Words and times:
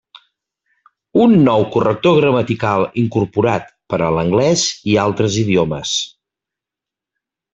Un 1.25 1.33
nou 1.49 1.65
corrector 1.75 2.15
gramatical 2.21 2.87
incorporat 3.03 3.69
per 3.95 3.99
a 4.07 4.09
l'anglès 4.17 4.63
i 4.95 4.99
altres 5.05 5.37
idiomes. 5.45 5.93